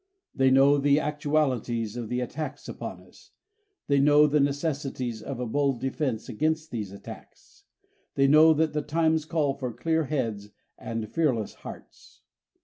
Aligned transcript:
They 0.33 0.49
know 0.49 0.79
the 0.79 0.99
actualities 0.99 1.95
of 1.95 2.09
the 2.09 2.21
attacks 2.21 2.67
upon 2.67 3.01
us. 3.01 3.33
They 3.85 3.99
know 3.99 4.25
the 4.25 4.39
necessities 4.39 5.21
of 5.21 5.39
a 5.39 5.45
bold 5.45 5.79
defense 5.79 6.27
against 6.27 6.71
these 6.71 6.91
attacks. 6.91 7.65
They 8.15 8.25
know 8.25 8.51
that 8.55 8.73
the 8.73 8.81
times 8.81 9.25
call 9.25 9.53
for 9.53 9.71
clear 9.71 10.05
heads 10.05 10.49
and 10.75 11.07
fearless 11.07 11.53
hearts. 11.53 12.23